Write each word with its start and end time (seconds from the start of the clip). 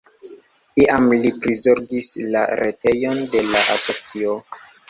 Iam 0.83 1.05
li 1.25 1.33
prizorgis 1.43 2.09
la 2.37 2.43
retejon 2.63 3.23
de 3.37 3.47
la 3.55 3.63
asocio. 3.79 4.35